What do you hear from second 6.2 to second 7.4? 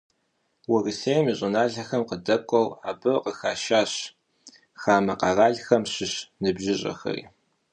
ныбжьыщӀэхэри.